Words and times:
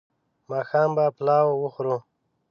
ماښام 0.49 0.89
به 0.97 1.05
پلاو 1.17 1.51
وخورو 1.63 1.97